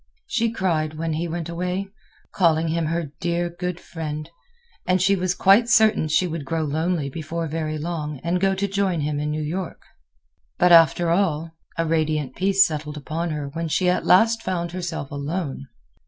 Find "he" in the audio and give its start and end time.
1.13-1.27